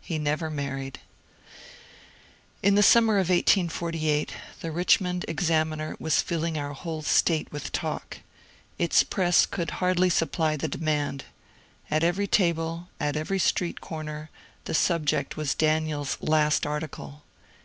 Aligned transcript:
He 0.00 0.16
never 0.16 0.48
married. 0.48 1.00
In 2.62 2.76
the 2.76 2.84
summer 2.84 3.14
of 3.14 3.30
1848 3.30 4.32
the 4.60 4.68
^^ 4.68 4.72
Richmond 4.76 5.24
Examiner" 5.26 5.96
was 5.98 6.22
filling 6.22 6.56
our 6.56 6.72
whole 6.72 7.02
State 7.02 7.50
with 7.50 7.72
talk. 7.72 8.18
Its 8.78 9.02
press 9.02 9.44
could 9.44 9.72
hardly 9.82 10.08
supply 10.08 10.54
the 10.56 10.68
demand. 10.68 11.24
At 11.90 12.04
every 12.04 12.28
table, 12.28 12.90
at 13.00 13.16
every 13.16 13.40
street 13.40 13.80
comer, 13.80 14.30
the 14.66 14.74
subject 14.74 15.36
was 15.36 15.52
Daniel's 15.52 16.16
last 16.20 16.64
article. 16.64 17.24